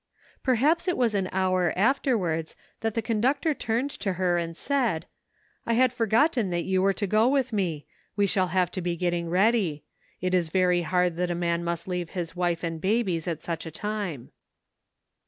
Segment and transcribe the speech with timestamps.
[0.41, 3.29] Perhaps it was an hour afterwards that the A TRYING POSITION.
[3.51, 5.05] 145 conductor turned to her and said,"
[5.67, 7.85] I had forgot ten that you were to go with me;
[8.15, 9.83] we shall have to be getting ready.
[10.19, 13.67] It is very hard that a man must leave his wife and babies at such
[13.67, 14.31] a time."